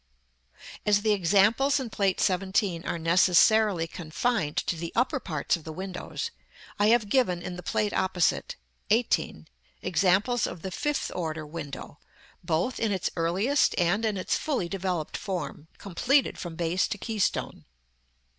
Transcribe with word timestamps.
§XLIV. 0.63 0.79
As 0.87 1.01
the 1.03 1.11
examples 1.13 1.79
in 1.79 1.91
Plate 1.91 2.19
XVII. 2.19 2.83
are 2.87 2.97
necessarily 2.97 3.85
confined 3.85 4.57
to 4.57 4.75
the 4.75 4.91
upper 4.95 5.19
parts 5.19 5.55
of 5.55 5.63
the 5.63 5.71
windows, 5.71 6.31
I 6.79 6.87
have 6.87 7.07
given 7.07 7.43
in 7.43 7.55
the 7.55 7.61
Plate 7.61 7.93
opposite 7.93 8.55
(XVIII) 8.91 9.45
examples 9.83 10.47
of 10.47 10.63
the 10.63 10.71
fifth 10.71 11.11
order 11.13 11.45
window, 11.45 11.99
both 12.43 12.79
in 12.79 12.91
its 12.91 13.11
earliest 13.15 13.77
and 13.77 14.03
in 14.03 14.17
its 14.17 14.35
fully 14.39 14.67
developed 14.67 15.17
form, 15.17 15.67
completed 15.77 16.39
from 16.39 16.55
base 16.55 16.87
to 16.87 16.97
keystone. 16.97 17.65